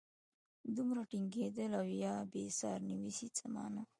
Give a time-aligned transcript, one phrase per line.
[0.75, 3.83] دومره ټینګېدل او یا بېسیار نویسي څه مانا.